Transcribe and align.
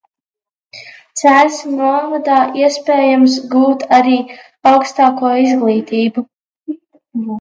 Cēsu 1.23 1.73
novadā 1.81 2.37
iespējams 2.63 3.35
gūt 3.53 3.85
arī 4.01 4.17
augstāko 4.73 5.33
izglītību. 5.47 6.25